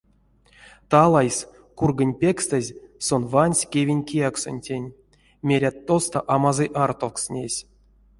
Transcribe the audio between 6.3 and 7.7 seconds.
амазый артовкст несь.